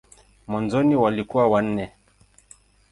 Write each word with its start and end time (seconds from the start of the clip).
Mwanzoni 0.47 0.95
walikuwa 0.95 1.47
wanne. 1.47 1.91